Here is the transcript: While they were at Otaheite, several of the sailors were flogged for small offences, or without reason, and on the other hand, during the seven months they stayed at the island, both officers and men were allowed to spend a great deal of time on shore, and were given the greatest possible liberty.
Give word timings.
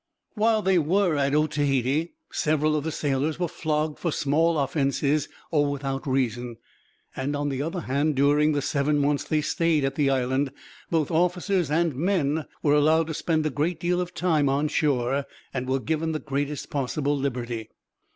While 0.33 0.63
they 0.63 0.79
were 0.79 1.15
at 1.15 1.35
Otaheite, 1.35 2.13
several 2.31 2.75
of 2.75 2.83
the 2.83 2.91
sailors 2.91 3.37
were 3.37 3.47
flogged 3.47 3.99
for 3.99 4.11
small 4.11 4.57
offences, 4.57 5.29
or 5.51 5.69
without 5.71 6.07
reason, 6.07 6.57
and 7.15 7.35
on 7.35 7.49
the 7.49 7.61
other 7.61 7.81
hand, 7.81 8.15
during 8.15 8.53
the 8.53 8.63
seven 8.63 8.97
months 8.97 9.23
they 9.25 9.41
stayed 9.41 9.85
at 9.85 9.93
the 9.93 10.09
island, 10.09 10.51
both 10.89 11.11
officers 11.11 11.69
and 11.69 11.95
men 11.95 12.45
were 12.63 12.73
allowed 12.73 13.05
to 13.09 13.13
spend 13.13 13.45
a 13.45 13.51
great 13.51 13.79
deal 13.79 14.01
of 14.01 14.15
time 14.15 14.49
on 14.49 14.69
shore, 14.69 15.27
and 15.53 15.69
were 15.69 15.79
given 15.79 16.13
the 16.13 16.19
greatest 16.19 16.71
possible 16.71 17.15
liberty. 17.15 17.69